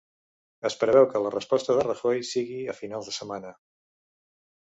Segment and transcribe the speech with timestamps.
[0.69, 3.55] Es preveu que la resposta de Rajoy sigui a finals de setmana